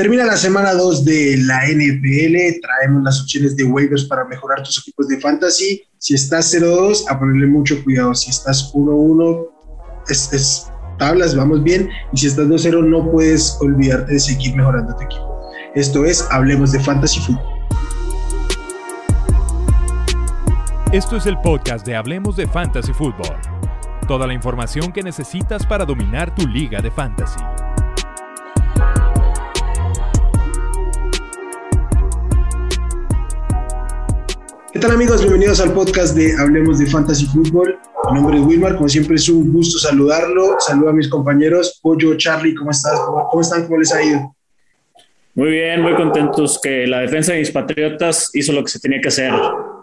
[0.00, 4.78] Termina la semana 2 de la NFL, traemos las opciones de waivers para mejorar tus
[4.78, 5.82] equipos de fantasy.
[5.98, 8.14] Si estás 0-2, a ponerle mucho cuidado.
[8.14, 9.46] Si estás 1-1,
[10.08, 11.90] es, es, tablas, vamos bien.
[12.14, 15.38] Y si estás 2-0, no puedes olvidarte de seguir mejorando tu equipo.
[15.74, 17.60] Esto es Hablemos de Fantasy Football.
[20.94, 23.36] Esto es el podcast de Hablemos de Fantasy Football.
[24.08, 27.38] Toda la información que necesitas para dominar tu liga de fantasy.
[34.72, 35.20] ¿Qué tal amigos?
[35.22, 37.76] Bienvenidos al podcast de Hablemos de Fantasy Football.
[38.12, 40.54] Mi nombre es Wilmar, como siempre es un gusto saludarlo.
[40.60, 41.80] Saludo a mis compañeros.
[41.82, 43.00] Pollo, Charlie, ¿cómo estás?
[43.00, 43.64] ¿Cómo, están?
[43.64, 44.36] ¿Cómo les ha ido?
[45.34, 49.00] Muy bien, muy contentos que la defensa de mis patriotas hizo lo que se tenía
[49.00, 49.32] que hacer,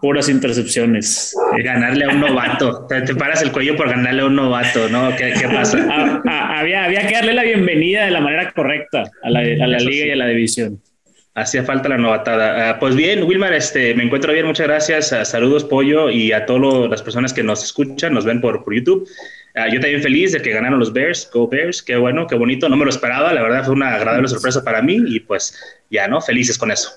[0.01, 1.35] puras intercepciones.
[1.61, 5.13] Ganarle a un novato, te, paras el cuello por ganarle a un novato, ¿no?
[5.17, 5.85] ¿Qué, qué pasa?
[5.91, 9.67] Ah, ah, había, había que darle la bienvenida de la manera correcta a la, a
[9.67, 10.81] la liga y a la división.
[11.37, 12.73] Hacía falta la novatada.
[12.73, 15.11] Uh, pues bien, Wilmar, este, me encuentro bien, muchas gracias.
[15.11, 18.73] Uh, saludos, Pollo, y a todas las personas que nos escuchan, nos ven por, por
[18.73, 19.07] YouTube.
[19.55, 22.67] Uh, yo también feliz de que ganaron los Bears, Go Bears, qué bueno, qué bonito,
[22.67, 25.55] no me lo esperaba, la verdad fue una agradable sorpresa para mí y pues
[25.91, 26.21] ya, ¿no?
[26.21, 26.89] Felices con eso.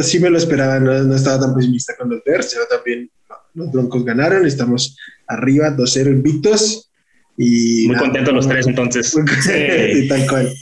[0.00, 3.10] sí me lo esperaba, no, no, estaba tan pesimista con los Bears, pero también
[3.52, 6.90] los Broncos ganaron, estamos arriba, 2-0 invictos.
[7.36, 9.14] Y Muy contentos los tres entonces.
[9.42, 10.08] sí.
[10.08, 10.52] tal cual.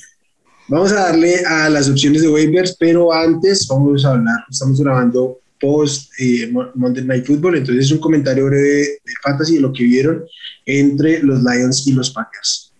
[0.68, 5.38] Vamos a darle a las opciones de waivers, pero antes vamos a hablar, estamos grabando
[5.60, 9.84] post eh, Monday Night Football, entonces es un comentario breve de fantasy de lo que
[9.84, 10.24] vieron
[10.64, 12.72] entre los Lions y los Packers.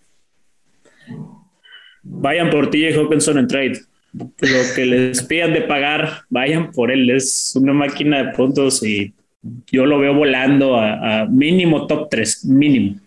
[2.03, 3.81] Vayan por TJ Hawkinson en trade.
[4.13, 7.09] Lo que les pidan de pagar, vayan por él.
[7.11, 9.15] Es una máquina de puntos y
[9.71, 13.01] yo lo veo volando a, a mínimo top 3, mínimo.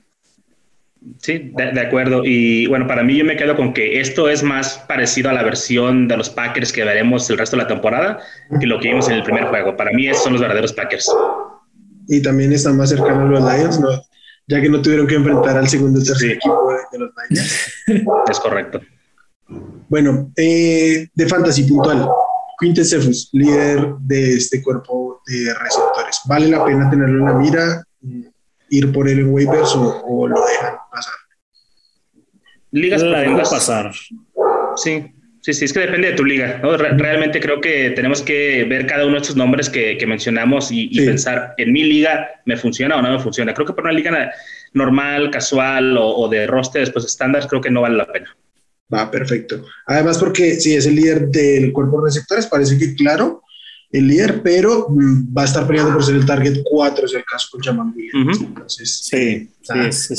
[1.17, 2.21] Sí, de, de, acuerdo.
[2.23, 5.43] Y bueno, para mí yo me quedo con que esto es más parecido a la
[5.43, 8.19] versión de los Packers que veremos el resto de la temporada
[8.59, 9.75] que lo que vimos en el primer juego.
[9.75, 11.11] Para mí esos son los verdaderos Packers.
[12.07, 13.89] Y también están más cercanos a los Lions, ¿no?
[14.47, 16.35] ya que no tuvieron que enfrentar al segundo y tercer sí.
[16.35, 18.07] equipo de, de, los Lions.
[18.29, 18.81] Es correcto.
[19.87, 22.07] Bueno, eh, de fantasy puntual.
[22.59, 26.19] Quintet Cephus, líder de este cuerpo de receptores.
[26.25, 27.83] ¿Vale la pena tenerlo en la mira?
[28.71, 30.75] ir por él en waivers o, o lo dejan?
[32.71, 33.91] Ligas la dejan pasar.
[34.75, 35.05] Sí,
[35.41, 36.59] sí, sí, es que depende de tu liga.
[36.61, 36.77] ¿no?
[36.77, 40.71] Re realmente creo que tenemos que ver cada uno de estos nombres que, que mencionamos
[40.71, 41.05] y, y sí.
[41.05, 43.53] pensar, ¿en mi liga me funciona o no me funciona?
[43.53, 44.31] Creo que para una liga
[44.73, 48.35] normal, casual o, o de roster después estándar, creo que no vale la pena.
[48.93, 49.65] Va, perfecto.
[49.85, 53.43] Además, porque si es el líder del cuerpo de receptores, parece que claro,
[53.91, 57.25] el líder, pero mm, va a estar peleando por ser el target 4, es el
[57.25, 58.37] caso con Jamal Williams.
[58.37, 58.47] Uh -huh.
[58.47, 60.13] Entonces, sí, sí, sí,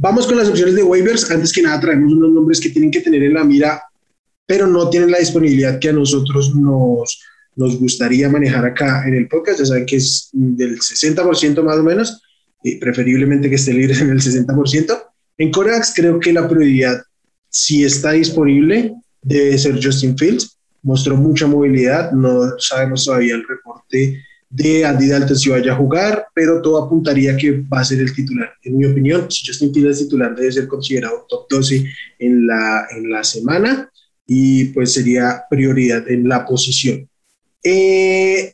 [0.00, 1.28] Vamos con las opciones de waivers.
[1.28, 3.82] Antes que nada, traemos unos nombres que tienen que tener en la mira,
[4.46, 7.20] pero no tienen la disponibilidad que a nosotros nos,
[7.56, 9.58] nos gustaría manejar acá en el podcast.
[9.58, 12.22] Ya saben que es del 60% más o menos,
[12.62, 15.02] y preferiblemente que esté libre en el 60%.
[15.38, 17.02] En Corax creo que la prioridad,
[17.48, 24.22] si está disponible, debe ser Justin Fields mostró mucha movilidad, no sabemos todavía el reporte
[24.50, 28.14] de Andy Dalton si vaya a jugar, pero todo apuntaría que va a ser el
[28.14, 28.50] titular.
[28.62, 31.84] En mi opinión, si Justin Fields es titular, debe ser considerado top 12
[32.18, 33.90] en la, en la semana
[34.26, 37.08] y pues sería prioridad en la posición.
[37.62, 38.52] Eh,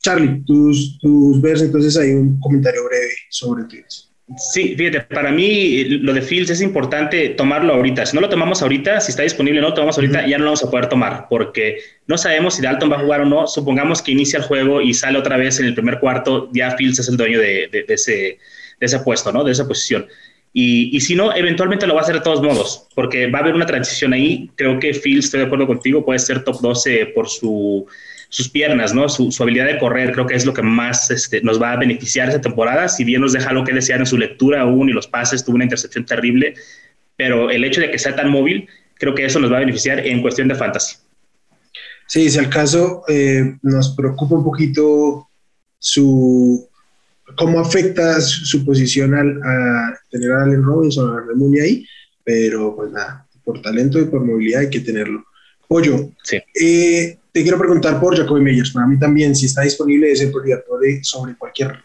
[0.00, 4.07] Charlie, tus, tus ves entonces hay un comentario breve sobre Fields.
[4.36, 8.04] Sí, fíjate, para mí lo de Fields es importante tomarlo ahorita.
[8.04, 10.50] Si no lo tomamos ahorita, si está disponible, no lo tomamos ahorita, ya no lo
[10.50, 13.46] vamos a poder tomar porque no sabemos si Dalton va a jugar o no.
[13.46, 16.98] Supongamos que inicia el juego y sale otra vez en el primer cuarto, ya Fields
[16.98, 19.44] es el dueño de, de, de ese, de ese puesto, ¿no?
[19.44, 20.06] De esa posición.
[20.52, 23.42] Y, y, si no, eventualmente lo va a hacer de todos modos, porque va a
[23.42, 24.50] haber una transición ahí.
[24.56, 27.86] Creo que Fields, estoy de acuerdo contigo, puede ser top 12 por su
[28.28, 29.08] sus piernas, ¿no?
[29.08, 32.28] Su, habilidad de correr, creo que es lo que más este, nos va a beneficiar
[32.28, 32.88] esta temporada.
[32.88, 35.56] Si bien nos deja lo que desear en su lectura aún y los pases, tuvo
[35.56, 36.54] una intercepción terrible,
[37.16, 40.06] pero el hecho de que sea tan móvil, creo que eso nos va a beneficiar
[40.06, 40.96] en cuestión de fantasy.
[42.06, 45.28] Sí, si al caso eh, nos preocupa un poquito
[45.78, 46.68] su
[47.36, 51.86] cómo afecta su, posición al, a tener a Allen Robinson, a Remuni ahí,
[52.24, 55.24] pero pues nada, por talento y por movilidad hay que tenerlo.
[55.68, 56.38] Pollo, sí.
[56.60, 58.72] eh, te quiero preguntar por Jacoby Meyers.
[58.72, 60.62] Para mí también, si está disponible, es el prioridad
[61.02, 61.76] sobre cualquier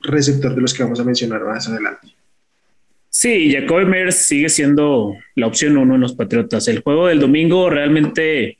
[0.00, 2.08] receptor de los que vamos a mencionar más adelante.
[3.08, 6.68] Sí, Jacoby Meyers sigue siendo la opción uno en los Patriotas.
[6.68, 8.58] El juego del domingo realmente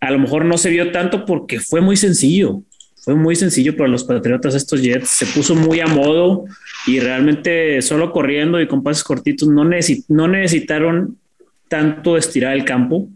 [0.00, 2.62] a lo mejor no se vio tanto porque fue muy sencillo.
[2.96, 5.10] Fue muy sencillo para los Patriotas estos Jets.
[5.10, 6.44] Se puso muy a modo
[6.86, 11.18] y realmente solo corriendo y con pases cortitos no, necesit no necesitaron
[11.68, 13.08] tanto estirar el campo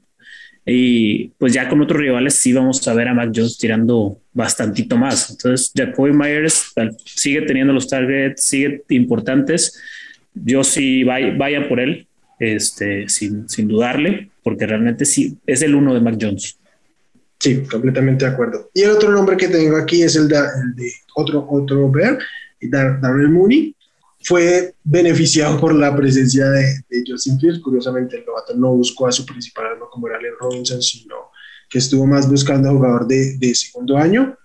[0.67, 4.97] Y pues ya con otros rivales sí vamos a ver a Mac Jones tirando bastantito
[4.97, 5.31] más.
[5.31, 6.73] Entonces, Jacoby Myers
[7.05, 9.79] sigue teniendo los targets, sigue importantes.
[10.35, 12.07] Yo sí vaya, por él,
[12.41, 16.59] este, sin, sin dudarle, porque realmente sí es el uno de Mac Jones.
[17.39, 18.71] Sí, completamente de acuerdo.
[18.73, 20.39] Y el otro nombre que tengo aquí es el de,
[21.15, 22.19] otro, otro Bear,
[22.63, 23.77] Darrell Mooney.
[24.27, 27.59] Fue beneficiado por la presencia de, de Justin Fields.
[27.59, 31.15] Curiosamente, el novato no buscó a su principal arma como era Robinson, sino
[31.69, 34.37] que estuvo más buscando a jugador de, de, segundo año.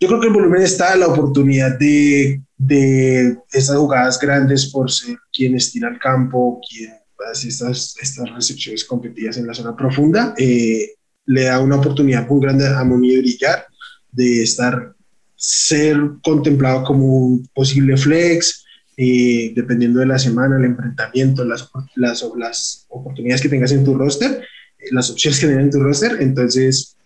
[0.00, 5.16] Yo creo que el volumen está, la oportunidad de, de estas jugadas grandes por ser
[5.32, 6.92] quien estira el campo, quien
[7.30, 10.34] hace estas, estas recepciones competidas en la zona profunda.
[10.36, 10.94] Eh,
[11.26, 13.66] le da una oportunidad muy grande a Moni de brillar,
[14.10, 14.94] de estar,
[15.36, 18.64] ser contemplado como un posible flex,
[18.96, 23.94] eh, dependiendo de la semana, el enfrentamiento, las, las, las oportunidades que tengas en tu
[23.94, 24.44] roster,
[24.90, 26.16] las opciones que tengas en tu roster.
[26.20, 26.96] Entonces,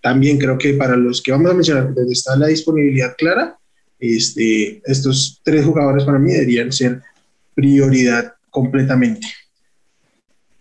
[0.00, 3.58] también creo que para los que vamos a mencionar, donde está la disponibilidad clara,
[3.98, 7.00] este, estos tres jugadores para mí deberían ser
[7.54, 9.26] prioridad completamente.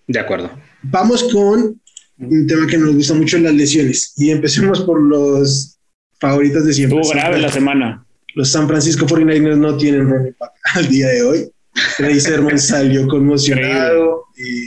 [0.07, 0.51] De acuerdo.
[0.81, 1.79] Vamos con
[2.19, 4.13] un tema que nos gusta mucho, las lesiones.
[4.17, 5.77] Y empecemos por los
[6.19, 6.99] favoritos de siempre.
[6.99, 8.05] Estuvo grave la semana.
[8.35, 11.51] Los San Francisco 49ers no tienen running back al día de hoy.
[11.97, 14.25] Trey Sermon salió conmocionado.
[14.37, 14.65] y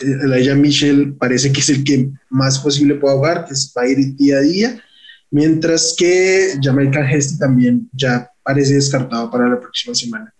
[0.00, 4.16] Elijah Mitchell parece que es el que más posible puede jugar, que va a ir
[4.16, 4.82] día a día.
[5.30, 10.32] Mientras que Jamaica Hesty también ya parece descartado para la próxima semana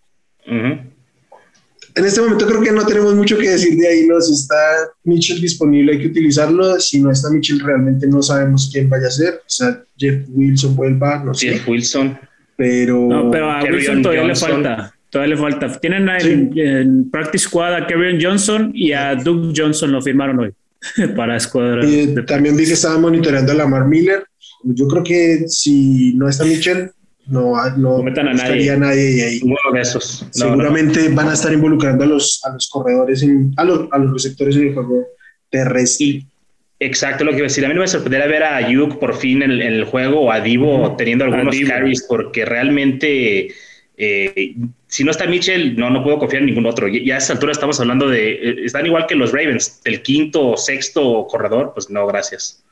[1.97, 4.21] en este momento creo que no tenemos mucho que decir de ahí, ¿no?
[4.21, 4.55] Si está
[5.05, 9.11] Mitchell disponible hay que utilizarlo, si no está Mitchell realmente no sabemos quién vaya a
[9.11, 11.55] ser, o sea, Jeff Wilson vuelva, no sé.
[11.55, 12.19] Jeff Wilson.
[12.55, 13.09] Pero...
[13.09, 15.81] No, pero a Wilson todavía le falta, todavía le falta.
[15.81, 20.53] Tienen en, Practice Squad a Kevin Johnson y a Doug Johnson lo firmaron hoy
[21.17, 21.83] para escuadra.
[22.27, 24.25] también vi que estaba monitoreando a Lamar Miller,
[24.63, 26.91] yo creo que si no está Mitchell,
[27.29, 28.71] no, no, metan a nadie.
[28.71, 29.41] A nadie ahí.
[29.73, 30.25] de esos.
[30.31, 34.13] Seguramente van a estar involucrando a los, a los corredores, en, a, los, a los
[34.13, 35.07] receptores en el juego
[35.51, 36.25] terrestre.
[36.79, 37.65] exacto lo que iba a decir.
[37.65, 40.41] A mí no me sorprendería ver a Ayuk por fin en el, juego o a
[40.41, 43.49] Divo teniendo algunos carries porque realmente
[43.97, 44.55] eh,
[44.87, 46.89] si no está Mitchell, no, no puedo confiar en ningún otro.
[46.89, 50.51] Y a esa altura estamos hablando de, eh, están igual que los Ravens, el quinto
[50.51, 52.63] o sexto corredor, pues no, gracias.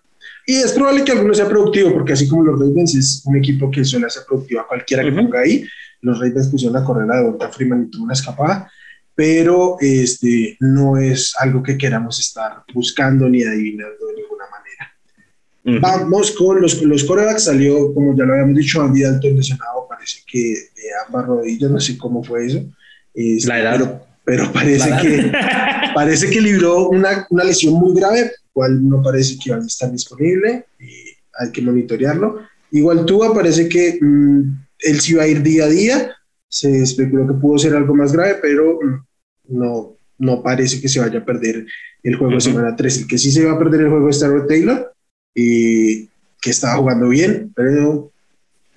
[0.46, 3.70] Y es probable que alguno sea productivo, porque así como los Ravens es un equipo
[3.70, 5.64] que suele ser productivo a cualquiera que ponga ahí,
[6.02, 8.70] los Ravens pusieron la carrera de Volta Freeman y tuvo una escapada,
[9.14, 15.80] pero este, no es algo que queramos estar buscando ni adivinando de ninguna manera.
[15.80, 20.20] Vamos con los, los corebacks, salió, como ya lo habíamos dicho, Andy Dalton lesionado, parece
[20.26, 22.64] que de ambas rodillas, no sé cómo fue eso.
[23.12, 24.02] Este, la edad.
[24.24, 25.32] Pero, parece, que,
[25.94, 29.90] parece que libró una, una lesión muy grave, cual no parece que van a estar
[29.92, 32.40] disponible y hay que monitorearlo.
[32.70, 36.16] Igual Tua parece que mm, él sí va a ir día a día,
[36.48, 41.00] se especuló que pudo ser algo más grave, pero mm, no, no parece que se
[41.00, 41.66] vaya a perder
[42.02, 42.98] el juego de semana 3.
[42.98, 44.92] El que sí se va a perder el juego es Taylor,
[45.34, 46.06] y
[46.40, 48.12] que estaba jugando bien, pero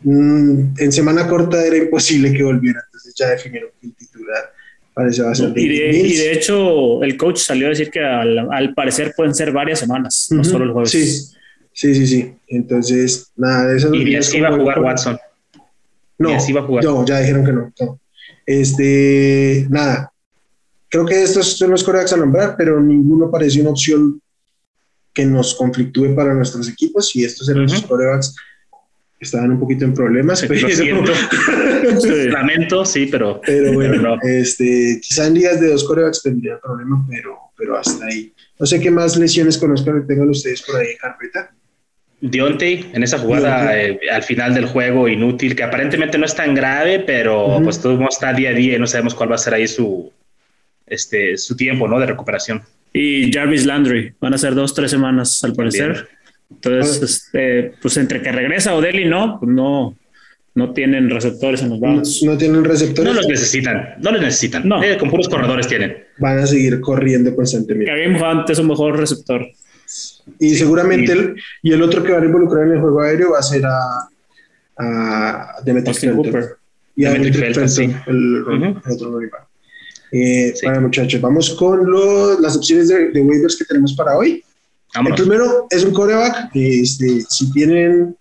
[0.01, 4.53] mm, en semana corta era imposible que volviera, entonces ya definieron que el titular
[5.55, 5.67] y,
[6.17, 10.43] de, hecho, el coach salió a decir que al, parecer pueden ser varias semanas, no
[10.43, 10.91] solo el jueves.
[10.91, 11.35] Sí,
[11.71, 12.33] sí, sí, sí.
[12.47, 13.93] Entonces, nada de eso.
[13.93, 15.17] Y así va a jugar Watson.
[16.17, 16.83] No, va a jugar.
[16.83, 17.99] no, ya dijeron que no,
[18.45, 20.11] Este, nada.
[20.89, 24.19] Creo que estos son los corebacks a nombrar, pero ninguno parece una opción
[25.13, 28.35] que nos conflictúe para nuestros equipos y estos eran los corebacks
[29.19, 30.45] estaban un poquito en problemas.
[30.47, 30.67] Pero,
[32.31, 33.41] Lamento, sí, pero.
[33.45, 38.33] Pero bueno, este, quizá en ligas de dos corebacks tendría problema, pero, pero hasta ahí.
[38.59, 41.51] No sé qué más lesiones conozcan que tengan ustedes por ahí en carpeta.
[42.19, 46.55] Dionte en esa jugada eh, al final del juego inútil, que aparentemente no es tan
[46.55, 49.53] grave, pero pues todo está día a día y no sabemos cuál va a ser
[49.53, 50.11] ahí su,
[50.87, 51.99] este, su tiempo ¿no?
[51.99, 52.63] de recuperación.
[52.91, 56.07] Y Jarvis Landry, van a ser dos, tres semanas al parecer.
[56.49, 59.95] Entonces, este, pues entre que regresa Odell y no, pues no,
[60.55, 62.23] no tienen receptores en los brazos.
[62.23, 63.13] No, tienen receptores.
[63.13, 64.67] No los necesitan, no los necesitan.
[64.67, 64.81] No.
[64.83, 65.97] Eh, con puros corredores tienen.
[66.19, 67.91] Van a seguir corriendo constantemente.
[67.91, 69.47] Karim Hunt es un mejor receptor.
[70.39, 73.39] Y seguramente el, y el otro que va a involucrar en el juego aéreo va
[73.39, 74.09] a ser a,
[74.77, 76.57] a Demetri Cooper.
[76.95, 77.93] Y a Demetri sí.
[78.07, 78.43] el,
[78.85, 79.19] otro
[80.11, 81.87] eh, Bueno, muchachos, vamos con
[82.41, 84.43] las opciones de, de waivers que tenemos para hoy.
[84.95, 86.49] El primero es un coreback.
[86.53, 88.15] Este, si tienen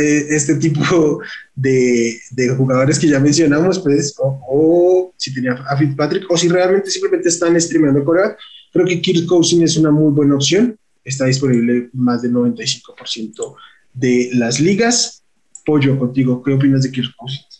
[0.00, 1.20] eh, este tipo
[1.54, 2.18] de,
[2.56, 7.60] jugadores que ya mencionamos, pues, o, si tenía a Fitzpatrick, o si realmente simplemente están
[7.60, 8.38] streameando coreback,
[8.72, 10.78] creo que Kirk Cousins es una muy buena opción.
[11.04, 13.54] está disponible más del 95%
[13.94, 15.22] de las ligas.
[15.64, 17.55] Pollo, contigo, ¿qué opinas de Kirk Cousins?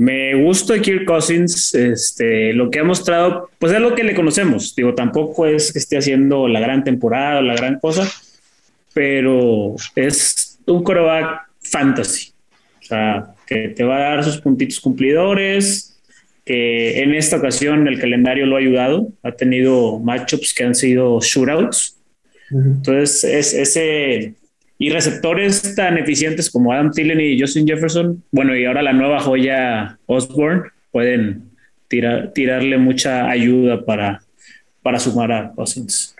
[0.00, 4.74] Me gusta Kirk Cousins, este, lo que ha mostrado, pues es lo que le conocemos.
[4.74, 8.10] Digo, tampoco es que esté haciendo la gran temporada o la gran cosa,
[8.94, 12.32] pero es un coreback fantasy.
[12.80, 16.00] O sea, que te va a dar sus puntitos cumplidores,
[16.46, 21.20] que en esta ocasión el calendario lo ha ayudado, ha tenido matchups que han sido
[21.20, 21.98] shootouts.
[22.50, 24.32] Entonces, es ese
[24.80, 29.20] y receptores tan eficientes como Adam Thielen y Justin Jefferson, bueno, y ahora la nueva
[29.20, 31.50] joya Osborne, pueden
[31.86, 34.22] tirar, tirarle mucha ayuda para,
[34.82, 36.16] para sumar a Cousins.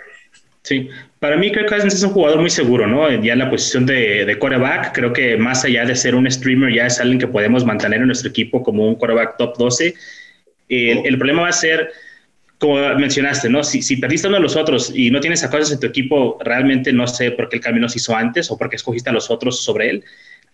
[0.60, 3.10] Sí, para mí Kirk Cousins es un jugador muy seguro, ¿no?
[3.22, 6.74] Ya en la posición de, de quarterback, creo que más allá de ser un streamer,
[6.74, 9.94] ya es alguien que podemos mantener en nuestro equipo como un quarterback top 12.
[10.68, 11.88] El, el problema va a ser
[12.60, 13.64] como mencionaste, ¿no?
[13.64, 16.38] Si, si perdiste uno de los otros y no tienes a cosas en tu equipo,
[16.44, 19.14] realmente no sé por qué el camino se hizo antes o por qué escogiste a
[19.14, 20.04] los otros sobre él.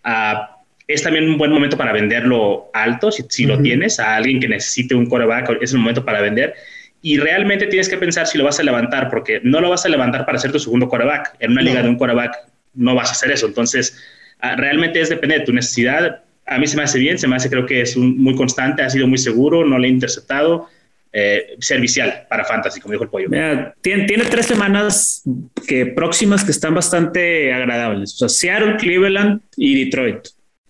[0.05, 0.39] Uh,
[0.87, 3.57] es también un buen momento para venderlo alto, si, si uh -huh.
[3.57, 6.53] lo tienes, a alguien que necesite un coreback, es el momento para vender.
[7.01, 9.89] Y realmente tienes que pensar si lo vas a levantar, porque no lo vas a
[9.89, 11.35] levantar para ser tu segundo coreback.
[11.41, 11.67] En una no.
[11.67, 12.37] liga de un coreback
[12.73, 13.47] no vas a hacer eso.
[13.47, 14.01] Entonces,
[14.41, 16.21] uh, realmente es depende de tu necesidad.
[16.45, 18.81] A mí se me hace bien, se me hace creo que es un, muy constante,
[18.81, 20.69] ha sido muy seguro, no le he interceptado
[21.11, 23.27] eh, servicial para Fantasy, como dijo el pollo.
[23.29, 25.23] Mira, tiene, tiene, tres semanas
[25.67, 28.13] que, próximas que están bastante agradables.
[28.15, 30.27] O sea, Seattle, Cleveland y Detroit.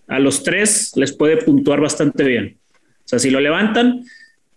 [0.07, 2.57] A los tres les puede puntuar bastante bien.
[2.73, 4.03] O sea, si lo levantan,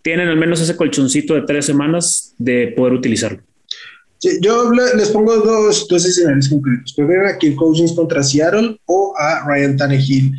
[0.01, 3.41] tienen al menos ese colchoncito de tres semanas de poder utilizarlo.
[4.17, 6.93] Sí, yo les pongo dos, dos escenarios concretos.
[6.93, 10.31] Prefieren a Kirk Cousins contra Seattle o a Ryan Tannehill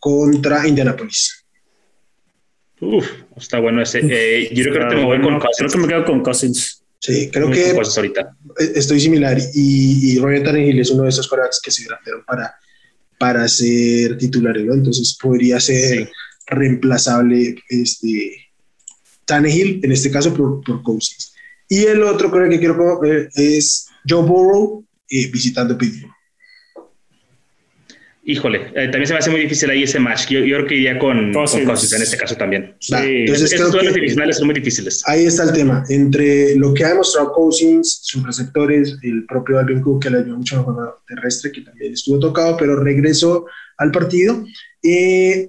[0.00, 1.41] contra Indianapolis.
[2.82, 4.00] Uf, está bueno ese.
[4.02, 5.56] Eh, yo creo que me voy con Cousins.
[5.56, 6.82] Creo que me quedo con Cousins.
[6.98, 8.36] Sí, creo que ahorita.
[8.74, 9.38] estoy similar.
[9.54, 12.52] Y, y Ryan Tannehill es uno de esos quarterbacks que se draftaron para,
[13.18, 14.74] para ser titulares, ¿no?
[14.74, 16.08] Entonces podría ser sí.
[16.46, 18.48] reemplazable este,
[19.26, 21.34] Tannehill, en este caso por, por Cousins.
[21.68, 26.12] Y el otro creo que quiero ver es Joe Burrow eh, visitando Pittsburgh.
[28.24, 30.28] Híjole, eh, también se me hace muy difícil ahí ese match.
[30.28, 32.76] Yo, yo creo que iría con Cousins, con Cousins en este caso también.
[32.78, 32.94] Sí.
[32.94, 35.02] Entonces, Estos duelos divisionales son muy difíciles.
[35.06, 35.82] Ahí está el tema.
[35.88, 40.36] Entre lo que ha demostrado Cousins, sus receptores, el propio Alvin Cook, que le ayudó
[40.36, 43.44] mucho el juego terrestre, que también estuvo tocado, pero regresó
[43.78, 44.44] al partido.
[44.84, 45.48] Eh,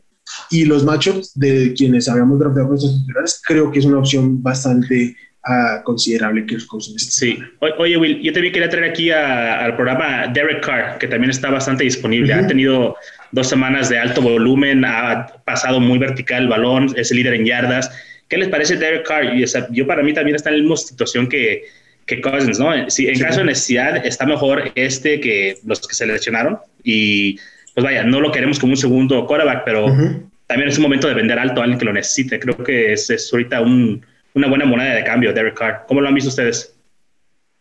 [0.50, 4.42] y los matchups de quienes habíamos draftado con estos titulares, creo que es una opción
[4.42, 5.16] bastante
[5.48, 7.14] uh, considerable que Cousins.
[7.14, 7.40] Sí.
[7.78, 11.50] Oye, Will, yo también quería traer aquí a, al programa Derek Carr, que también está
[11.50, 12.34] bastante disponible.
[12.34, 12.44] Uh -huh.
[12.44, 12.96] Ha tenido
[13.32, 17.46] dos semanas de alto volumen, ha pasado muy vertical el balón, es el líder en
[17.46, 17.92] yardas.
[18.30, 19.36] ¿Qué les parece Derek Carr?
[19.36, 21.64] Y, o sea, yo para mí también está en la misma situación que,
[22.06, 22.90] que Cousins, ¿no?
[22.90, 23.22] Si, en sí.
[23.22, 26.58] caso de necesidad, está mejor este que los que se lesionaron.
[26.84, 27.38] Y
[27.76, 30.22] pues vaya, no lo queremos como un segundo quarterback, pero uh -huh.
[30.48, 32.40] también es un momento de vender alto a alguien que lo necesite.
[32.40, 35.86] Creo que es, es ahorita un una buena moneda de cambio, Derek Carr.
[35.88, 36.74] ¿Cómo lo han visto ustedes?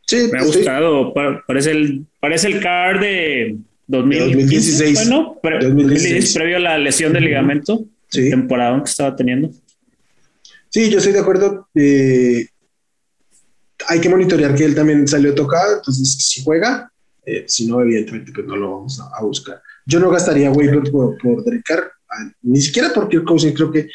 [0.07, 1.15] Sí, me ha gustado.
[1.47, 4.95] Parece el, parece el Carr de 2016.
[4.95, 6.35] Bueno, pre 2016.
[6.35, 8.31] previo a la lesión del ligamento, sí.
[8.31, 9.51] temporada que estaba teniendo.
[10.69, 11.69] Sí, yo estoy de acuerdo.
[11.75, 12.47] Eh,
[13.89, 16.91] hay que monitorear que él también salió tocado, entonces si juega,
[17.27, 19.61] eh, si no, evidentemente, pues no lo vamos a, a buscar.
[19.87, 21.93] Yo no gastaría waiver por, por Derek Carr,
[22.43, 23.89] ni siquiera por Kirk Cousins, creo que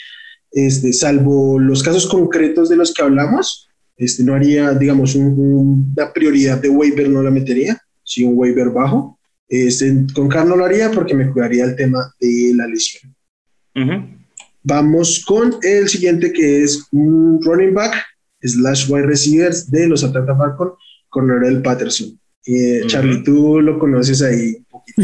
[0.66, 6.12] este, salvo los casos concretos de los que hablamos, este, no haría, digamos, un, una
[6.12, 9.20] prioridad de waiver, no la metería, si un waiver bajo.
[9.48, 13.16] Este, con Carr no lo haría porque me cuidaría el tema de la lesión.
[13.76, 14.18] Uh -huh.
[14.64, 17.94] Vamos con el siguiente que es un running back
[18.42, 20.74] slash wide receivers de los Atlanta Falcons,
[21.10, 22.20] Cornell Patterson.
[22.48, 22.84] Eh.
[22.88, 25.00] Charlie, tú lo conoces ahí un poquito.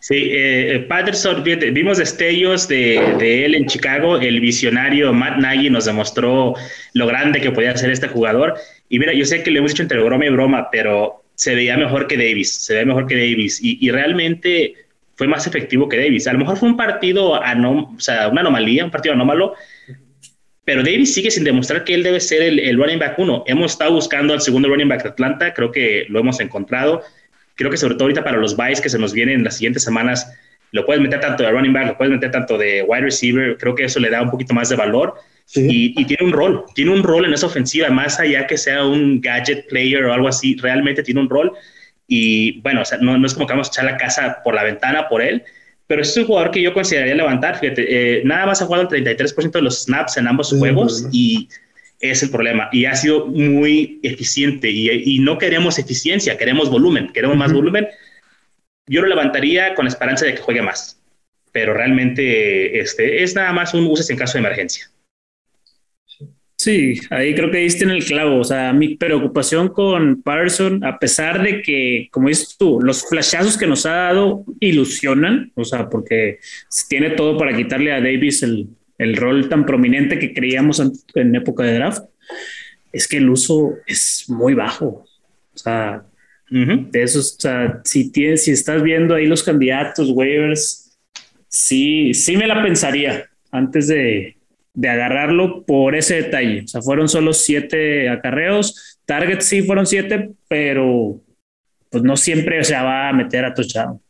[0.00, 5.70] Sí, eh, Patterson, fíjate, vimos destellos de, de, él en Chicago, el visionario Matt Nagy
[5.70, 6.54] nos demostró
[6.92, 8.54] lo grande que podía ser este jugador.
[8.88, 11.76] Y mira, yo sé que le hemos dicho entre broma y broma, pero se veía
[11.76, 13.60] mejor que Davis, se veía mejor que Davis.
[13.62, 14.74] Y, y realmente
[15.14, 16.26] fue más efectivo que Davis.
[16.26, 19.54] A lo mejor fue un partido, anom o sea, una anomalía, un partido anómalo,
[20.64, 23.44] pero Davis sigue sin demostrar que él debe ser el, el running back uno.
[23.46, 27.02] Hemos estado buscando al segundo running back de Atlanta, creo que lo hemos encontrado
[27.54, 29.82] creo que sobre todo ahorita para los buys que se nos vienen en las siguientes
[29.82, 30.32] semanas,
[30.72, 33.74] lo puedes meter tanto de running back, lo puedes meter tanto de wide receiver, creo
[33.74, 35.14] que eso le da un poquito más de valor.
[35.44, 35.66] Sí.
[35.68, 38.84] Y, y, tiene un rol, tiene un rol en esa ofensiva, más allá que sea
[38.86, 41.52] un gadget player o algo así, realmente tiene un rol.
[42.06, 44.54] Y bueno, o sea, no, no, es como que vamos a echar la casa por
[44.54, 45.42] la ventana por él,
[45.92, 47.58] pero es un jugador que yo consideraría levantar.
[47.58, 51.50] Fíjate, eh, nada más ha jugado el 33% de los snaps en ambos juegos y
[52.00, 52.70] es el problema.
[52.72, 57.88] Y ha sido muy eficiente y, no queremos eficiencia, queremos volumen, queremos más volumen.
[58.86, 60.98] Yo lo levantaría con la esperanza de que juegue más,
[61.52, 64.90] pero realmente este, es nada más un uses en caso de emergencia.
[66.62, 68.38] Sí, ahí creo que diste en el clavo.
[68.38, 73.58] O sea, mi preocupación con Patterson, a pesar de que, como dices tú, los flashazos
[73.58, 76.38] que nos ha dado ilusionan, o sea, porque
[76.88, 80.80] tiene todo para quitarle a Davis el, el rol tan prominente que creíamos
[81.16, 82.04] en, época de draft,
[82.92, 85.04] es que el uso es muy bajo.
[85.54, 86.04] O sea,
[86.48, 90.96] de esos, o sea, si, tienes, si estás viendo ahí los candidatos, waivers,
[91.48, 94.36] sí, sí me la pensaría antes de,
[94.74, 96.62] de agarrarlo por ese detalle.
[96.64, 98.98] O sea, fueron solo siete acarreos.
[99.04, 101.20] Target sí fueron siete, pero
[101.90, 104.00] pues no siempre se va a meter a touchdown.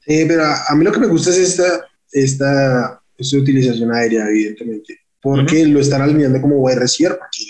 [0.00, 4.98] Sí, pero a, mí lo que me gusta es esta, esta, esta utilización aérea, evidentemente,
[5.20, 7.42] porque lo están alineando como wide receiver, porque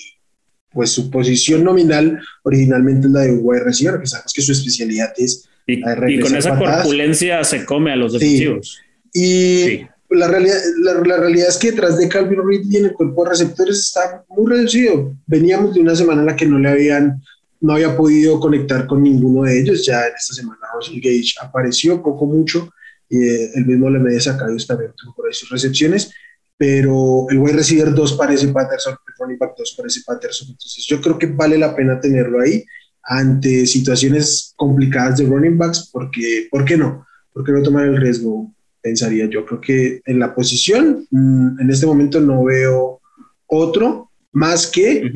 [0.73, 5.12] pues su posición nominal originalmente es la de wide receiver, que sabemos que su especialidad
[5.17, 5.49] es...
[5.67, 8.79] Y, y con esa corpulencia se come a los defensivos.
[9.12, 13.25] Y la realidad, la, realidad es que detrás de Calvin Reed y en el cuerpo
[13.25, 15.14] de receptores está muy reducido.
[15.26, 17.22] Veníamos de una semana en la que no le habían,
[17.60, 19.84] no había podido conectar con ninguno de ellos.
[19.84, 22.70] Ya en esta semana Russell Gage apareció poco mucho.
[23.08, 26.10] Y, eh, el mismo le media sacado también tuvo por ahí sus recepciones.
[26.58, 30.48] Pero el wide receiver 2 parece Patterson, el running back 2 parece Patterson.
[30.48, 32.64] Entonces yo creo que vale la pena tenerlo ahí
[33.02, 37.06] ante situaciones complicadas de running backs, porque, ¿por qué no?
[37.32, 38.52] ¿Por qué no tomar el riesgo?
[38.87, 39.45] Pensaría yo.
[39.45, 43.00] Creo que en la posición, mm, en este momento no veo
[43.49, 45.12] otro más que,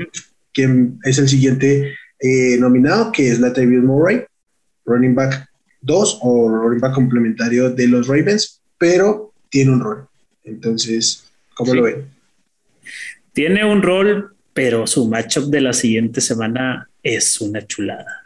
[0.52, 4.24] que es el siguiente eh, nominado, que es la Latavius Murray,
[4.84, 5.48] running back
[5.82, 10.08] 2 o running back complementario de los Ravens, pero tiene un rol.
[10.42, 12.06] Entonces, ¿cómo lo ven?
[13.32, 18.24] Tiene un rol, pero su matchup de la siguiente semana es una chulada.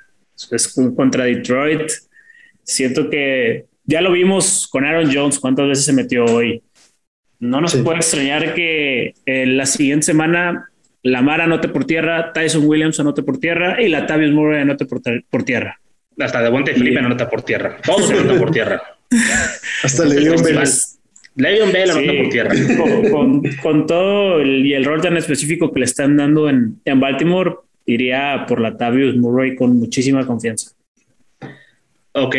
[0.50, 1.90] Es contra Detroit.
[2.62, 6.62] Siento que ya lo vimos con Aaron Jones, cuántas veces se metió hoy.
[7.38, 10.70] No nos puede extrañar que eh, la siguiente semana
[11.04, 15.02] Lamar anote por tierra, Tyson Williams anote por tierra y la Tavius Murray anote por,
[15.28, 15.78] por tierra.
[16.18, 17.76] Hasta Devontae Felipe anota por tierra.
[17.84, 18.82] Todos anotan por tierra.
[19.82, 20.60] Hasta Le'Veon Bell.
[21.36, 22.54] Le'Veon Bell anota por tierra.
[23.62, 27.56] Con, todo el, y el rol tan específico que le están dando en, en Baltimore,
[27.84, 30.70] iría por la Tavius Murray con muchísima confianza.
[32.16, 32.36] Ok,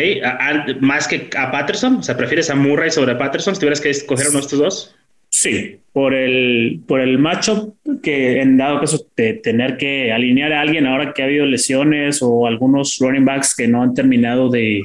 [0.80, 4.28] más que a Patterson, o sea, ¿prefieres a Murray sobre Patterson si tuvieras que escoger
[4.28, 4.96] uno de estos dos?
[5.28, 10.62] Sí, por el, por el matchup que en dado caso de tener que alinear a
[10.62, 14.82] alguien ahora que ha habido lesiones o algunos running backs que no han terminado de,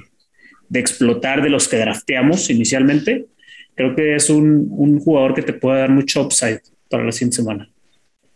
[0.67, 3.27] de explotar de los que drafteamos inicialmente,
[3.75, 7.37] creo que es un, un jugador que te puede dar mucho upside para la siguiente
[7.37, 7.70] semana.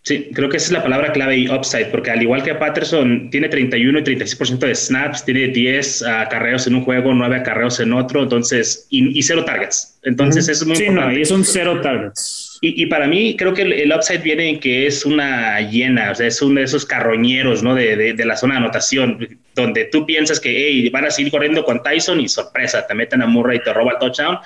[0.06, 3.28] Sí, creo que esa es la palabra clave y upside, porque al igual que Patterson
[3.32, 7.92] tiene 31 y 36% de snaps, tiene 10 acarreos en un juego, 9 acarreos en
[7.92, 9.98] otro, entonces, y, cero targets.
[10.04, 11.16] Entonces, es muy sí, importante.
[11.16, 12.60] No, y son cero targets.
[12.62, 16.16] Y, y, para mí, creo que el, upside viene en que es una llena, o
[16.16, 17.74] sea, es uno de esos carroñeros, ¿no?
[17.74, 21.32] De, de, de la zona de anotación, donde tú piensas que, hey, van a seguir
[21.32, 24.38] corriendo con Tyson y sorpresa, te meten a Murray y te roba el touchdown.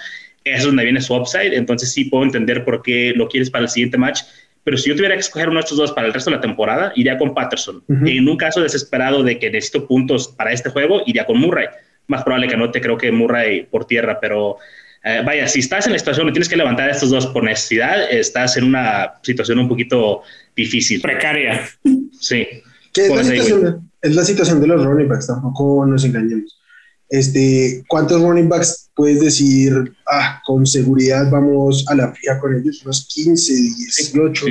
[0.45, 1.53] Eso es donde viene su upside.
[1.53, 4.21] Entonces, sí puedo entender por qué lo quieres para el siguiente match
[4.63, 6.41] pero si yo tuviera que escoger uno de estos dos para el resto de la
[6.41, 7.83] temporada, iría con Patterson.
[8.05, 11.67] Y en un caso desesperado de que necesito puntos para este juego, iría con Murray.
[12.07, 14.57] Más probable que no te creo que Murray por tierra, pero
[15.03, 17.43] eh, vaya, si estás en la situación donde tienes que levantar a estos dos por
[17.43, 20.21] necesidad, estás en una situación un poquito
[20.55, 21.01] difícil.
[21.01, 21.67] Precaria.
[22.19, 22.45] Sí.
[22.95, 26.58] es la, situación, es la situación de los running backs, tampoco nos engañemos.
[27.09, 29.73] Este, ¿Cuántos running backs puedes decir,
[30.07, 32.83] ah, con seguridad vamos a la fija con ellos?
[32.83, 34.45] Unos 15, 18,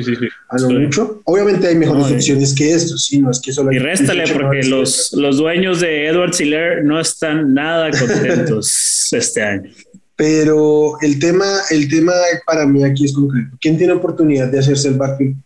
[0.49, 1.23] a lo mucho.
[1.25, 5.13] Obviamente hay mejores opciones que estos, sí, no es que solo Y réstale, porque los,
[5.13, 9.71] los dueños de Edward Siller no están nada contentos este año.
[10.17, 12.13] Pero el tema, el tema
[12.45, 13.57] para mí aquí es concreto.
[13.61, 15.37] ¿Quién tiene oportunidad de hacerse el backfield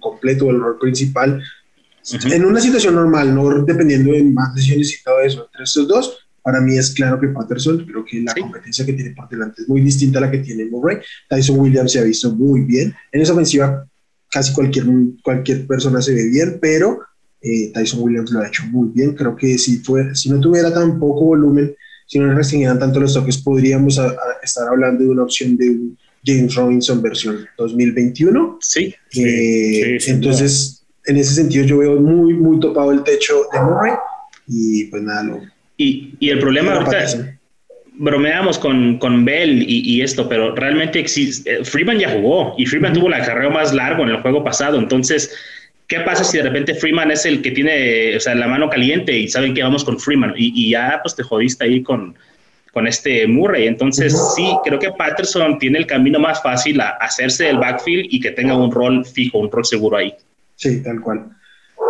[0.00, 1.42] completo, el rol principal?
[2.30, 6.27] En una situación normal, no dependiendo de más lesiones y todo eso, entre estos dos,
[6.48, 9.68] para mí es claro que Patterson, creo que la competencia que tiene por delante es
[9.68, 10.96] muy distinta a la que tiene Murray.
[11.28, 12.94] Tyson Williams se ha visto muy bien.
[13.12, 13.86] En esa ofensiva
[14.30, 14.86] casi cualquier,
[15.22, 17.00] cualquier persona se ve bien, pero
[17.42, 19.14] eh, Tyson Williams lo ha hecho muy bien.
[19.14, 23.12] Creo que si, fue, si no tuviera tan poco volumen, si no restringieran tanto los
[23.12, 24.00] toques, podríamos
[24.42, 28.56] estar hablando de una opción de un James Robinson versión 2021.
[28.62, 28.94] Sí.
[29.16, 33.92] Eh, entonces, en ese sentido, yo veo muy, muy topado el techo de Murray
[34.46, 37.38] y pues nada, lo, y, y el problema ahorita,
[37.98, 42.92] bromeamos con, con Bell y, esto, pero realmente existe, eh, Freeman ya jugó y Freeman
[42.92, 45.34] tuvo la carrera más largo en el juego pasado, entonces,
[45.86, 49.16] ¿qué pasa si de repente Freeman es el que tiene, o sea, la mano caliente
[49.16, 52.14] y saben que vamos con Freeman y, ya pues te jodiste ahí con,
[52.72, 53.66] con este Murray?
[53.66, 58.20] Entonces, sí, creo que Patterson tiene el camino más fácil a hacerse el backfield y
[58.20, 60.14] que tenga un rol fijo, un rol seguro ahí.
[60.54, 61.30] Sí, tal cual.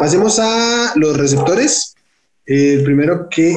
[0.00, 1.94] Pasemos a los receptores.
[2.46, 3.54] El primero que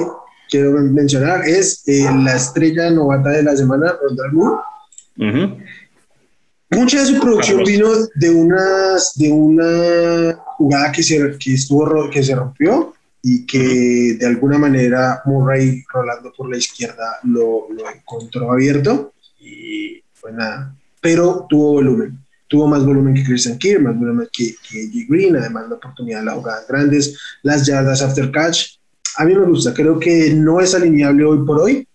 [0.52, 4.62] quiero mencionar es eh, la estrella novata de la semana, Rondal Moore.
[6.70, 12.24] Mucha de su producción vino de, unas, de una jugada que se, que estuvo, que
[12.24, 18.52] se rompió y que de alguna manera Murray rolando por la izquierda lo, lo encontró
[18.52, 24.28] abierto y pues nada, pero tuvo volumen tuvo más volumen que Christian Kirk, más volumen
[24.32, 28.81] que, que Green, además la oportunidad de las jugadas grandes, las yardas after catch,
[29.18, 31.88] a mí me gusta, creo que no es alineable hoy por hoy,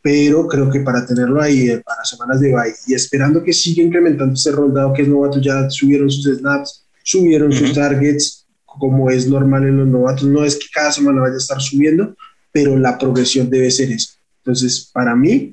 [0.00, 3.82] pero creo que para tenerlo ahí eh, para semanas de bye y esperando que siga
[3.82, 9.10] incrementando ese rol, dado que es novato, ya subieron sus snaps, subieron sus targets, como
[9.10, 12.14] es normal en los novatos, no es que cada semana vaya a estar subiendo,
[12.52, 14.14] pero la progresión debe ser eso.
[14.38, 15.52] Entonces, para mí,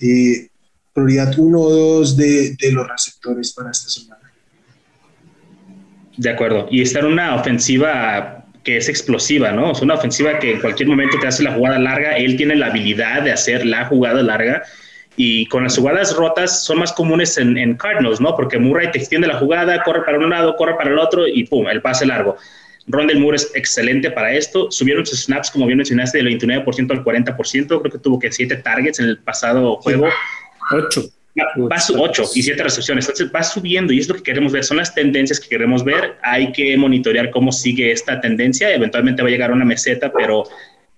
[0.00, 0.48] eh,
[0.92, 4.32] prioridad uno o dos de, de los receptores para esta semana.
[6.16, 6.68] De acuerdo.
[6.70, 9.72] Y estar una ofensiva que es explosiva, ¿no?
[9.72, 12.16] Es una ofensiva que en cualquier momento te hace la jugada larga.
[12.16, 14.62] Él tiene la habilidad de hacer la jugada larga.
[15.16, 18.34] Y con las jugadas rotas son más comunes en, Cardinals, ¿no?
[18.36, 21.44] Porque Murray te extiende la jugada, corre para un lado, corre para el otro y
[21.44, 22.36] pum, el pase largo.
[22.86, 24.70] Rondell Moore es excelente para esto.
[24.70, 27.66] Subieron sus snaps, como bien mencionaste, del 29% al 40%.
[27.66, 30.08] Creo que tuvo que siete targets en el pasado juego.
[30.72, 31.02] Ocho
[31.70, 33.04] va, a 8 y 7 recepciones.
[33.04, 34.64] Entonces va subiendo y es lo que queremos ver.
[34.64, 36.16] Son las tendencias que queremos ver.
[36.22, 38.72] Hay que monitorear cómo sigue esta tendencia.
[38.74, 40.44] Eventualmente va a llegar a una meseta, pero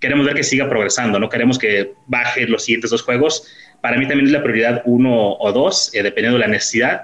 [0.00, 1.18] queremos ver que siga progresando.
[1.18, 3.46] No queremos que baje los siguientes dos juegos.
[3.80, 7.02] Para mí también es la prioridad uno o dos, eh, dependiendo de la necesidad.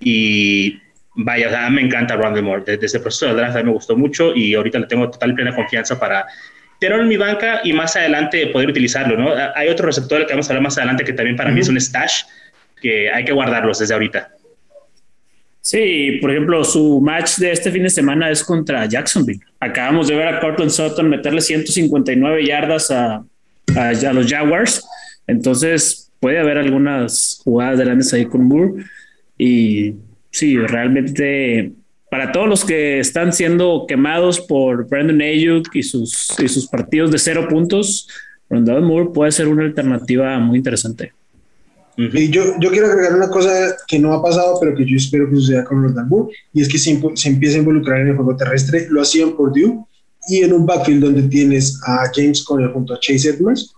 [0.00, 0.78] Y
[1.14, 2.76] vaya, me encanta Rondell Moore.
[2.76, 5.54] Desde el proceso de draft me gustó mucho y ahorita le tengo total y plena
[5.54, 6.26] confianza para
[6.80, 9.16] tenerlo en mi banca y más adelante poder utilizarlo.
[9.16, 9.34] ¿no?
[9.54, 11.78] Hay otro receptor que vamos a hablar más adelante que también para mí es un
[11.78, 12.22] stash
[12.80, 14.30] que hay que guardarlos desde ahorita.
[15.60, 19.40] Sí, por ejemplo, su match de este fin de semana es contra Jacksonville.
[19.60, 23.24] Acabamos de ver a Cortland Sutton meterle 159 yardas a,
[23.76, 24.82] a, los Jaguars.
[25.26, 28.84] Entonces, puede haber algunas jugadas grandes ahí con Moore.
[29.36, 29.94] Y
[30.30, 31.72] sí, realmente
[32.10, 37.12] para todos los que están siendo quemados por Brandon Ayuk y sus, y sus partidos
[37.12, 38.08] de cero puntos,
[38.48, 41.12] Rondell Moore puede ser una alternativa muy interesante.
[42.00, 45.28] Y yo, yo quiero agregar una cosa que no ha pasado, pero que yo espero
[45.28, 48.16] que suceda con los Moore, y es que se, se empieza a involucrar en el
[48.16, 48.86] juego terrestre.
[48.88, 49.84] Lo hacían por Purdue,
[50.28, 53.74] y en un backfield donde tienes a James Conner junto a Chase Edmonds,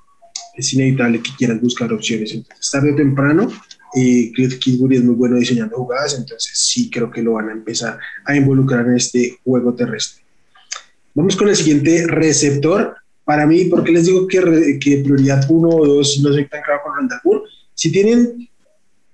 [0.54, 2.32] es inevitable que quieran buscar opciones.
[2.32, 3.50] Entonces, tarde o temprano,
[3.94, 7.52] eh, Cliff Kingsbury es muy bueno diseñando jugadas, entonces sí creo que lo van a
[7.52, 10.22] empezar a involucrar en este juego terrestre.
[11.14, 12.96] Vamos con el siguiente receptor.
[13.24, 16.80] Para mí, porque les digo que, que prioridad uno o dos, no soy tan claro
[16.84, 17.42] con Randall Moore,
[17.82, 18.48] si tienen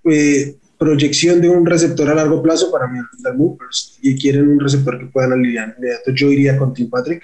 [0.04, 4.98] eh, proyección de un receptor a largo plazo, para mí es y quieren un receptor
[4.98, 7.22] que puedan alinear inmediato, yo iría con Tim Patrick.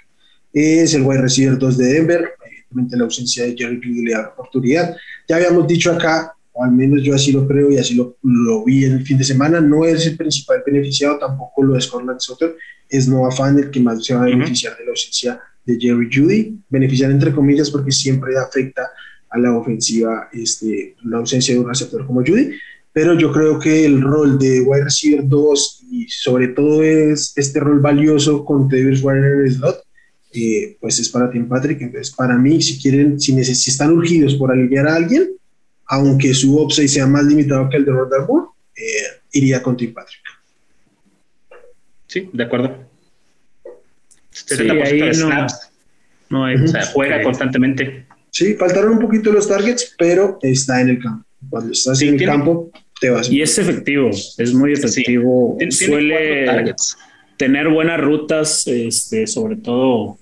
[0.54, 4.28] Es el wide receiver 2 de Denver, evidentemente la ausencia de Jerry Judy le da
[4.28, 4.96] oportunidad.
[5.28, 8.64] Ya habíamos dicho acá, o al menos yo así lo creo y así lo, lo
[8.64, 12.20] vi en el fin de semana, no es el principal beneficiado, tampoco lo es Corland
[12.20, 12.56] Sutter,
[12.88, 16.08] es Noah Fan el que más se va a beneficiar de la ausencia de Jerry
[16.10, 18.88] Judy, beneficiar entre comillas porque siempre afecta
[19.34, 22.52] a la ofensiva este, la ausencia de un receptor como Judy,
[22.92, 27.58] pero yo creo que el rol de wide receiver 2 y sobre todo es este
[27.58, 29.82] rol valioso con Davis Warner slot,
[30.32, 31.80] eh, pues es para Tim Patrick.
[31.80, 35.28] Entonces, para mí, si quieren, si, si están urgidos por alinear a alguien,
[35.86, 38.26] aunque su upside sea más limitado que el de Rodar
[38.76, 38.82] eh,
[39.32, 40.22] iría con Tim Patrick.
[42.06, 42.78] Sí, de acuerdo.
[44.30, 45.46] Sí, ahí no,
[46.30, 48.06] no hay, o sea, juega constantemente.
[48.34, 51.24] Sí, faltaron un poquito los targets, pero está en el campo.
[51.48, 52.68] Cuando estás en el campo,
[53.00, 53.30] te vas.
[53.30, 55.56] Y es efectivo, es muy efectivo.
[55.70, 56.74] Suele
[57.36, 60.18] tener buenas rutas, este, sobre todo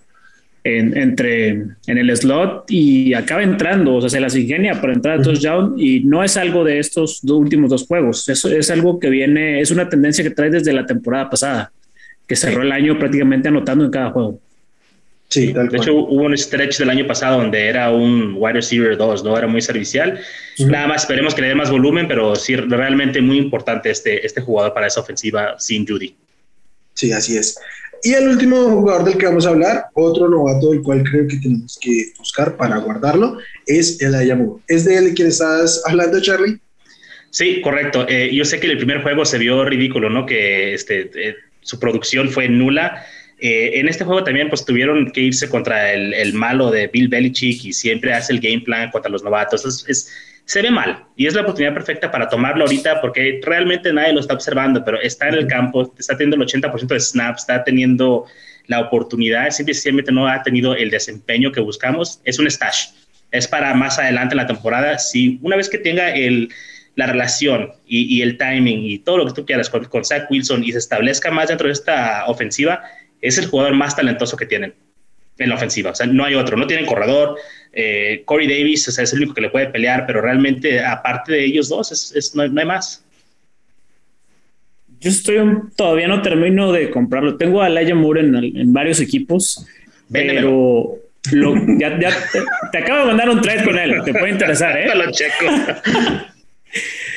[0.63, 5.19] en, entre en el slot y acaba entrando, o sea, se las ingenia para entrar
[5.19, 9.09] a touchdown y no es algo de estos últimos dos juegos, eso es algo que
[9.09, 11.73] viene, es una tendencia que trae desde la temporada pasada,
[12.27, 14.39] que cerró el año prácticamente anotando en cada juego.
[15.33, 19.25] Sí, de hecho hubo un stretch del año pasado donde era un wide receiver 2,
[19.25, 19.39] ¿no?
[19.39, 20.21] Era muy servicial.
[20.59, 24.43] Nada más esperemos que le dé más volumen, pero sí realmente muy importante este, este
[24.43, 26.15] jugador para esa ofensiva sin Judy.
[26.93, 27.59] Sí, así es.
[28.03, 31.39] Y el último jugador del que vamos a hablar, otro novato del cual creo que
[31.39, 34.61] tenemos que buscar para guardarlo, es el Ayamu.
[34.69, 36.61] ¿Es de él quien estás hablando, Charlie?
[37.31, 38.05] Sí, correcto.
[38.07, 40.27] Eh, yo sé que el primer juego se vio ridículo, ¿no?
[40.27, 43.07] Que este, eh, su producción fue nula.
[43.45, 47.09] Eh, en este juego también pues tuvieron que irse contra el, el, malo de Bill
[47.09, 49.65] Belichick y siempre hace el game plan contra los novatos.
[49.65, 50.13] Es, es,
[50.45, 54.21] se ve mal y es la oportunidad perfecta para tomarlo ahorita porque realmente nadie lo
[54.21, 58.27] está observando, pero está en el campo, está teniendo el 80% de snaps, está teniendo
[58.69, 62.21] la oportunidad, simplemente no ha tenido el desempeño que buscamos.
[62.23, 62.91] Es un stash.
[63.33, 65.01] Es para más adelante en la temporada.
[65.01, 66.49] Si una vez que tenga el,
[66.95, 70.31] la relación y, y, el timing y todo lo que tú quieras con, con Zach
[70.31, 72.85] Wilson y se establezca más dentro de esta ofensiva,
[73.23, 74.75] es el jugador más talentoso que tienen
[75.39, 75.93] en la ofensiva.
[75.93, 76.57] O sea, no hay otro.
[76.57, 77.37] No tienen corredor.
[77.73, 81.33] Eh, Corey Davis o sea, es el único que le puede pelear, pero realmente, aparte
[81.33, 83.05] de ellos dos, es, es, no, no, hay más.
[85.01, 85.39] Yo estoy
[85.75, 87.37] todavía no termino de comprarlo.
[87.37, 89.67] Tengo a Laia Moore en, en, varios equipos,
[90.09, 90.99] Véndemelo.
[91.23, 94.03] pero lo, ya, ya te, te, acabo de mandar un trade con él.
[94.05, 94.93] Te puede interesar, ¿eh?
[94.95, 95.47] lo checo.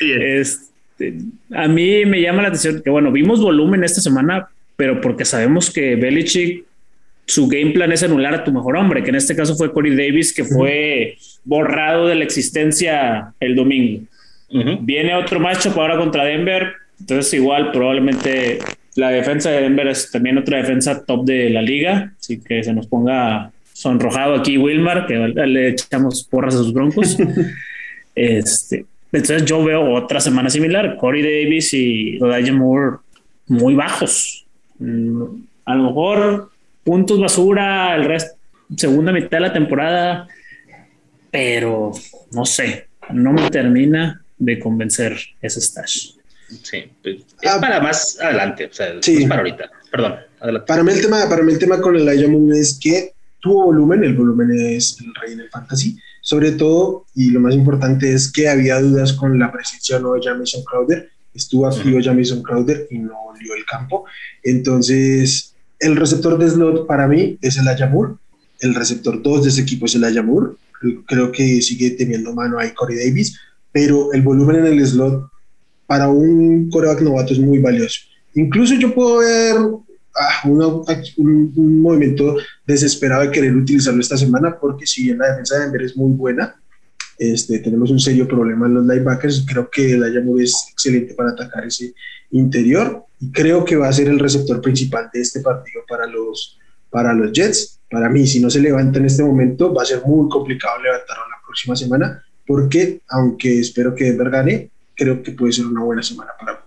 [0.00, 1.18] este,
[1.52, 5.70] a mí me llama la atención que, bueno, vimos volumen esta semana, pero porque sabemos
[5.70, 6.64] que Belichick
[7.26, 9.96] su game plan es anular a tu mejor hombre, que en este caso fue Corey
[9.96, 14.04] Davis, que fue borrado de la existencia el domingo.
[14.48, 14.78] Uh -huh.
[14.80, 18.60] Viene otro matchup ahora contra Denver, entonces igual probablemente
[18.94, 22.72] la defensa de Denver es también otra defensa top de la liga, así que se
[22.72, 27.18] nos ponga sonrojado aquí Wilmar, que le echamos porras a sus broncos.
[28.14, 32.98] este, entonces yo veo otra semana similar, Corey Davis y Elijah Moore
[33.48, 34.45] muy bajos.
[34.78, 36.50] A lo mejor
[36.84, 38.36] puntos basura el resto,
[38.76, 40.28] segunda mitad de la temporada,
[41.30, 41.92] pero
[42.32, 46.12] no sé, no me termina de convencer ese stash.
[46.62, 49.22] Sí, pues, es ah, para más adelante, o sea, sí.
[49.22, 49.70] es para ahorita.
[49.90, 50.66] Perdón, adelante.
[50.66, 54.04] Para mí el tema, para mí el tema con el Moon es que tuvo volumen,
[54.04, 58.48] el volumen es el rey del fantasy, sobre todo, y lo más importante es que
[58.48, 61.98] había dudas con la presencia o no de Jamison Crowder, estuvo activo.
[62.02, 64.04] Jamison Crowder y no olió el campo,
[64.42, 68.18] entonces el receptor de slot para mí es el Ayamur.
[68.60, 70.58] El receptor 2 de ese equipo es el Ayamur.
[71.06, 73.38] Creo que sigue teniendo mano ahí Corey Davis,
[73.72, 75.28] pero el volumen en el slot
[75.86, 78.00] para un coreback novato es muy valioso.
[78.34, 79.56] Incluso yo puedo ver
[80.18, 85.28] ah, una, un, un, movimiento desesperado de querer utilizarlo esta semana, porque si bien la
[85.28, 86.56] defensa de Denver es muy buena,
[87.18, 89.44] este, tenemos un serio problema en los linebackers.
[89.46, 91.94] Creo que el Ayamur es excelente para atacar ese
[92.30, 96.58] interior y creo que va a ser el receptor principal de este partido para los,
[96.90, 97.80] para los Jets.
[97.90, 101.24] Para mí, si no se levanta en este momento, va a ser muy complicado levantarlo
[101.30, 106.02] la próxima semana, porque aunque espero que Denver gane, creo que puede ser una buena
[106.02, 106.66] semana para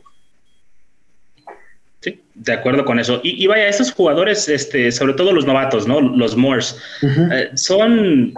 [2.02, 3.20] Sí, de acuerdo con eso.
[3.24, 6.00] Y, y, vaya, estos jugadores, este, sobre todo los novatos, ¿no?
[6.00, 7.34] Los Moors, uh -huh.
[7.34, 8.34] eh, son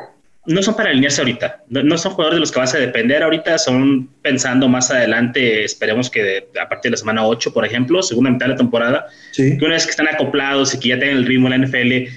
[0.45, 3.21] no son para alinearse ahorita, no, no, son jugadores de los que vas a depender
[3.21, 7.65] ahorita, son pensando más adelante, esperemos que de, a partir de la semana 8, por
[7.65, 9.58] ejemplo, segunda mitad de la temporada, sí.
[9.58, 12.12] que una vez que están acoplados y que ya tienen el ritmo de la NFL,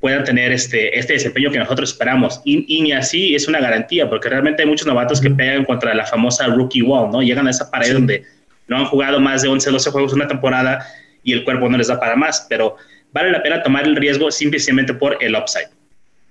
[0.00, 2.40] puedan tener este, este desempeño que nosotros esperamos.
[2.44, 5.94] Y, y ni así es una garantía, porque realmente hay muchos novatos que pegan contra
[5.94, 7.22] la famosa rookie wall, ¿no?
[7.22, 7.92] Llegan a esa pared sí.
[7.94, 8.24] donde
[8.68, 10.86] no han jugado más de 11, 12 juegos una temporada
[11.24, 12.76] y el cuerpo no les da para más, pero
[13.12, 15.68] vale la pena tomar el riesgo simplemente por el upside.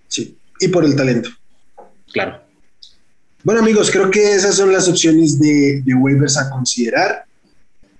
[0.07, 1.29] Sí, y por el talento.
[2.11, 2.41] Claro.
[3.43, 7.25] Bueno, amigos, creo que esas son las opciones de, de waivers a considerar.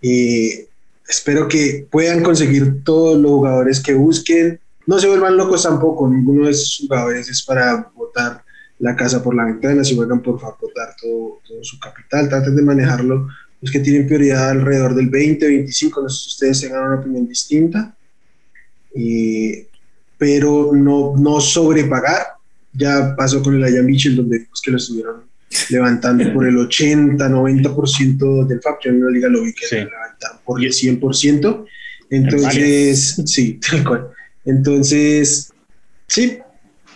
[0.02, 0.68] Eh,
[1.08, 4.60] espero que puedan conseguir todos los jugadores que busquen.
[4.86, 8.44] No se vuelvan locos tampoco, ninguno de esos jugadores es para botar
[8.80, 9.84] la casa por la ventana.
[9.84, 12.30] Si juegan, por favor, botar todo, todo su capital.
[12.30, 13.28] Traten de manejarlo.
[13.62, 17.28] Los que tienen prioridad alrededor del 20, 25, no sé si ustedes tengan una opinión
[17.28, 17.96] distinta.
[18.96, 19.68] Eh,
[20.18, 22.37] pero no, no sobrepagar
[22.78, 25.24] ya pasó con el Aya Mitchell, donde pues, que lo estuvieron
[25.70, 28.84] levantando por el 80, 90% del FAP.
[28.84, 29.76] Yo en la liga lo vi que sí.
[29.76, 31.66] levantaron por el 100%.
[32.10, 34.08] Entonces, sí, tal cual.
[34.46, 35.52] Entonces,
[36.08, 36.40] sí.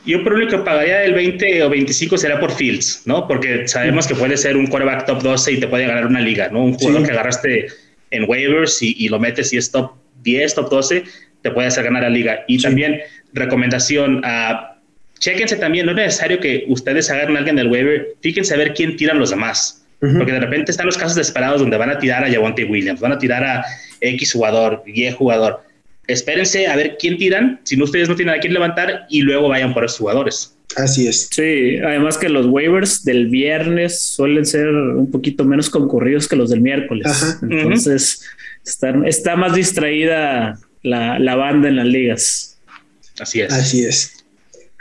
[0.05, 3.27] Yo por lo que pagaría el 20 o 25 será por Fields, ¿no?
[3.27, 6.49] Porque sabemos que puede ser un quarterback top 12 y te puede ganar una liga,
[6.49, 6.63] ¿no?
[6.63, 7.05] Un jugador sí.
[7.05, 7.67] que agarraste
[8.09, 9.91] en waivers y, y, lo metes y es top
[10.23, 11.03] 10, top 12,
[11.43, 12.43] te puede hacer ganar la liga.
[12.47, 12.63] Y sí.
[12.63, 12.99] también
[13.33, 14.70] recomendación a
[15.21, 18.73] chéquense también, no es necesario que ustedes agarren a alguien del waiver, fíjense a ver
[18.73, 19.77] quién tiran los demás.
[20.01, 20.17] Uh -huh.
[20.17, 23.13] Porque de repente están los casos desesperados donde van a tirar a Javonte Williams, van
[23.13, 23.63] a tirar a
[24.01, 25.61] X jugador, Y jugador.
[26.07, 29.47] Espérense a ver quién tiran, si no ustedes no tienen a quién levantar, y luego
[29.47, 30.57] vayan por esos jugadores.
[30.75, 31.29] Así es.
[31.31, 36.49] Sí, además que los waivers del viernes suelen ser un poquito menos concurridos que los
[36.49, 37.05] del miércoles.
[37.05, 37.39] Ajá.
[37.43, 38.69] Entonces, uh -huh.
[38.69, 42.57] está, está más distraída la, la banda en las ligas.
[43.19, 43.53] Así es.
[43.53, 44.20] Así es.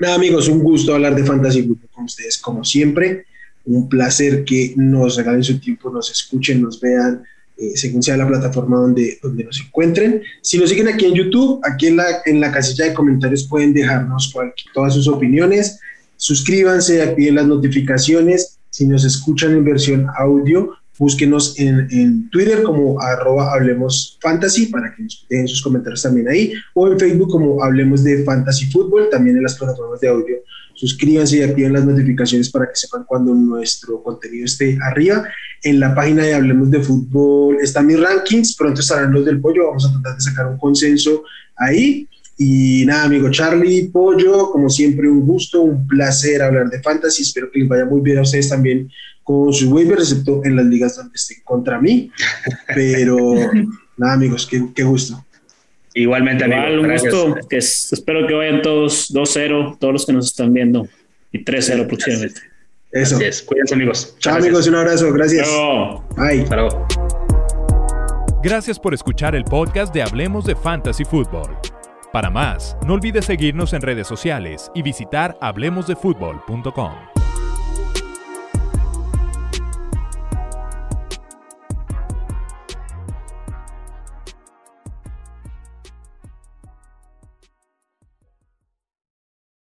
[0.01, 3.27] Nada, amigos, un gusto hablar de Fantasy Football con ustedes, como siempre.
[3.67, 7.23] Un placer que nos regalen su tiempo, nos escuchen, nos vean,
[7.59, 10.23] eh, según sea la plataforma donde, donde nos encuentren.
[10.41, 13.75] Si nos siguen aquí en YouTube, aquí en la, en la casilla de comentarios pueden
[13.75, 14.35] dejarnos
[14.73, 15.79] todas sus opiniones.
[16.17, 18.59] Suscríbanse, activen las notificaciones.
[18.71, 25.03] Si nos escuchan en versión audio, búsquenos en, Twitter como arroba Hablemos Fantasy para que
[25.03, 29.39] nos dejen sus comentarios también ahí, o en Facebook como Hablemos de Fantasy Fútbol, también
[29.39, 30.37] en las plataformas de audio.
[30.75, 35.25] Suscríbanse y activen las notificaciones para que sepan cuando nuestro contenido esté arriba.
[35.63, 39.69] En la página de Hablemos de Fútbol están mis rankings, pronto estarán los del pollo,
[39.69, 41.25] vamos a tratar de sacar un consenso
[41.57, 42.07] ahí.
[42.37, 47.23] Y nada, amigo Charlie, Pollo, como siempre, un gusto, un placer hablar de fantasy.
[47.23, 48.91] Espero que les vaya muy bien a ustedes también
[49.25, 52.11] con sus waivers, excepto en las ligas donde estén contra mí.
[52.75, 53.35] Pero
[53.97, 55.25] nada, amigos, qué, qué gusto.
[55.95, 56.83] Igualmente, amigo.
[56.83, 57.37] un gusto.
[57.49, 60.89] Que espero que vayan todos 2-0, todos los que nos están viendo,
[61.33, 62.41] y 3-0 próximamente.
[62.93, 63.19] Eso.
[63.47, 64.17] Cuídense, amigos.
[64.19, 64.67] Chao, amigos.
[64.67, 65.13] Un abrazo.
[65.13, 65.49] Gracias.
[65.49, 66.05] Chao.
[66.17, 66.45] Bye.
[68.43, 71.57] Gracias por escuchar el podcast de Hablemos de Fantasy Football.
[72.13, 77.10] Para más, no olvides seguirnos en redes sociales y visitar hablemosdefutbol.com.